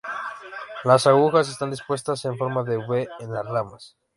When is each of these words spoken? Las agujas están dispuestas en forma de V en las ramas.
Las 0.83 1.05
agujas 1.05 1.47
están 1.47 1.69
dispuestas 1.69 2.25
en 2.25 2.35
forma 2.35 2.63
de 2.63 2.75
V 2.77 3.07
en 3.19 3.31
las 3.31 3.45
ramas. 3.45 3.95